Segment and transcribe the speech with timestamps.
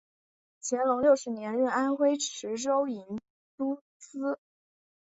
[0.63, 3.19] 乾隆六十年任安徽池州营
[3.55, 4.39] 都司。